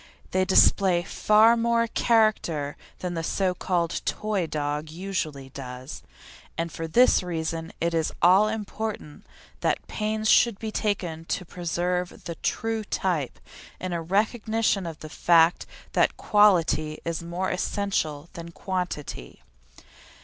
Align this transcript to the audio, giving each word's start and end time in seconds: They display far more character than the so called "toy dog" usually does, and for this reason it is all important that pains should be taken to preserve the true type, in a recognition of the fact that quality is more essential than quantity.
They 0.31 0.45
display 0.45 1.03
far 1.03 1.55
more 1.55 1.85
character 1.85 2.75
than 3.01 3.13
the 3.13 3.21
so 3.21 3.53
called 3.53 4.01
"toy 4.03 4.47
dog" 4.47 4.89
usually 4.89 5.49
does, 5.49 6.01
and 6.57 6.71
for 6.71 6.87
this 6.87 7.21
reason 7.21 7.71
it 7.79 7.93
is 7.93 8.11
all 8.19 8.47
important 8.47 9.27
that 9.59 9.85
pains 9.85 10.27
should 10.27 10.57
be 10.57 10.71
taken 10.71 11.25
to 11.25 11.45
preserve 11.45 12.23
the 12.23 12.33
true 12.33 12.83
type, 12.83 13.39
in 13.79 13.93
a 13.93 14.01
recognition 14.01 14.87
of 14.87 14.97
the 15.01 15.07
fact 15.07 15.67
that 15.93 16.17
quality 16.17 16.97
is 17.05 17.21
more 17.21 17.51
essential 17.51 18.27
than 18.33 18.49
quantity. 18.49 19.43